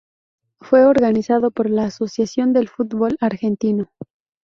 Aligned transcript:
Fue 0.59 0.83
organizado 0.87 1.51
por 1.51 1.69
la 1.69 1.83
Asociación 1.85 2.53
del 2.53 2.69
Fútbol 2.69 3.15
Argentino. 3.21 3.91